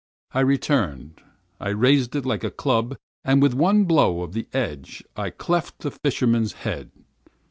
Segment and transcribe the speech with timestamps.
[0.33, 1.21] I returned;
[1.59, 5.81] I raised it like a club, and with one blow of the edge I cleft
[5.81, 6.89] the fisherman's head.